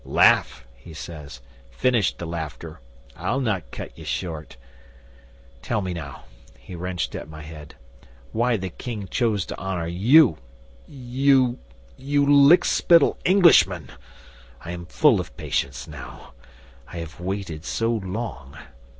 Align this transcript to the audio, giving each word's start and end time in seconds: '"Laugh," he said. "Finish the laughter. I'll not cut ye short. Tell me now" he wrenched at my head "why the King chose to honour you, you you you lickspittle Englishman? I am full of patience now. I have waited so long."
'"Laugh," 0.03 0.65
he 0.73 0.95
said. 0.95 1.37
"Finish 1.69 2.13
the 2.17 2.25
laughter. 2.25 2.79
I'll 3.15 3.39
not 3.39 3.69
cut 3.69 3.95
ye 3.95 4.03
short. 4.03 4.57
Tell 5.61 5.79
me 5.79 5.93
now" 5.93 6.23
he 6.57 6.73
wrenched 6.73 7.13
at 7.13 7.29
my 7.29 7.43
head 7.43 7.75
"why 8.31 8.57
the 8.57 8.71
King 8.71 9.07
chose 9.07 9.45
to 9.45 9.57
honour 9.59 9.85
you, 9.85 10.39
you 10.87 11.59
you 11.97 12.25
you 12.25 12.25
lickspittle 12.25 13.17
Englishman? 13.25 13.91
I 14.61 14.71
am 14.71 14.87
full 14.87 15.19
of 15.19 15.37
patience 15.37 15.87
now. 15.87 16.33
I 16.87 16.97
have 16.97 17.19
waited 17.19 17.63
so 17.63 17.91
long." 17.93 18.57